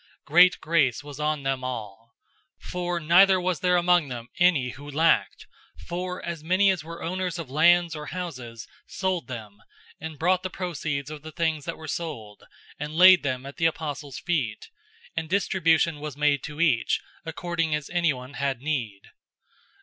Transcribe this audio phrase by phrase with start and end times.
[0.25, 2.15] Great grace was on them all.
[2.65, 5.45] 004:034 For neither was there among them any who lacked,
[5.85, 9.61] for as many as were owners of lands or houses sold them,
[9.99, 12.45] and brought the proceeds of the things that were sold, 004:035
[12.79, 14.69] and laid them at the apostles' feet,
[15.15, 19.03] and distribution was made to each, according as anyone had need.